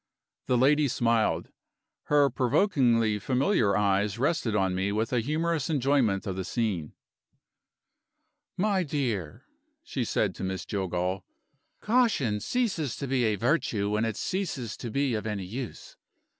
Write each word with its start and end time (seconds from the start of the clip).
The 0.47 0.57
lady 0.57 0.87
smiled; 0.87 1.49
her 2.05 2.27
provokingly 2.31 3.19
familiar 3.19 3.77
eyes 3.77 4.17
rested 4.17 4.55
on 4.55 4.73
me 4.73 4.91
with 4.91 5.13
a 5.13 5.19
humorous 5.19 5.69
enjoyment 5.69 6.25
of 6.25 6.35
the 6.35 6.43
scene. 6.43 6.93
"My 8.57 8.81
dear," 8.81 9.45
she 9.83 10.03
said 10.03 10.33
to 10.33 10.43
Miss 10.43 10.65
Jillgall, 10.65 11.21
"caution 11.81 12.39
ceases 12.39 12.95
to 12.95 13.05
be 13.05 13.25
a 13.25 13.35
virtue 13.35 13.91
when 13.91 14.03
it 14.05 14.17
ceases 14.17 14.75
to 14.77 14.89
be 14.89 15.13
of 15.13 15.27
any 15.27 15.45
use. 15.45 15.97